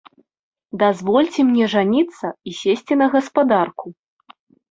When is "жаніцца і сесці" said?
1.75-2.93